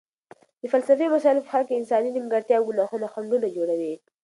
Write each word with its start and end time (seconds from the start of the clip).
د 0.61 0.63
فلسفي 0.73 1.05
مسایلو 1.15 1.45
په 1.45 1.49
حل 1.53 1.63
کې 1.67 1.77
انساني 1.79 2.09
نیمګړتیاوې 2.15 2.63
او 2.69 2.69
ګناهونه 2.77 3.07
خنډونه 3.13 3.47
جوړوي. 3.57 3.93